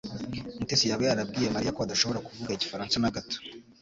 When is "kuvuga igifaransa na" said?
2.27-3.13